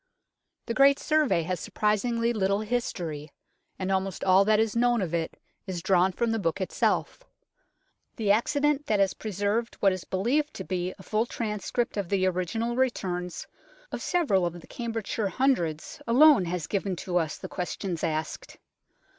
The 0.65 0.73
great 0.73 0.97
Survey 0.97 1.43
has 1.43 1.59
surprisingly 1.59 2.33
little 2.33 2.61
history, 2.61 3.29
and 3.77 3.91
almost 3.91 4.23
all 4.23 4.43
that 4.45 4.59
is 4.59 4.75
known 4.75 4.99
of 4.99 5.13
it 5.13 5.39
is 5.67 5.83
drawn 5.83 6.11
from 6.11 6.31
the 6.31 6.39
book 6.39 6.59
itself. 6.59 7.23
The 8.15 8.31
accident 8.31 8.87
that 8.87 8.99
has 8.99 9.13
preserved 9.13 9.75
what 9.75 9.91
is 9.93 10.03
believed 10.03 10.55
to 10.55 10.63
be 10.63 10.91
a 10.97 11.03
full 11.03 11.27
transcript 11.27 11.97
of 11.97 12.09
the 12.09 12.25
original 12.25 12.75
returns 12.75 13.45
of 13.91 14.01
several 14.01 14.43
of 14.43 14.59
the 14.59 14.65
Cambridgeshire 14.65 15.29
Hundreds 15.29 16.01
alone 16.07 16.45
has 16.45 16.65
given 16.65 16.95
to 16.95 17.17
us 17.17 17.37
the 17.37 17.47
questions 17.47 18.03
asked. 18.03 18.57